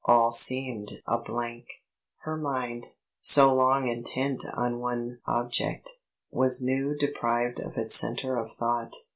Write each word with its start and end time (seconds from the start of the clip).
All 0.05 0.31
seemed 0.31 0.99
a 1.05 1.19
blank. 1.19 1.67
Her 2.21 2.35
mind, 2.35 2.87
so 3.19 3.53
long 3.53 3.87
intent 3.87 4.43
on 4.51 4.79
one 4.79 5.19
object, 5.27 5.91
was 6.31 6.59
new 6.59 6.95
deprived 6.97 7.59
of 7.59 7.77
its 7.77 7.93
centre 7.99 8.35
of 8.39 8.51
thought. 8.53 8.95